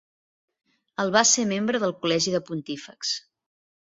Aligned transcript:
El 1.03 1.11
va 1.15 1.21
ser 1.31 1.45
membre 1.51 1.81
del 1.83 1.93
col·legi 2.05 2.33
de 2.37 2.41
pontífexs. 2.47 3.13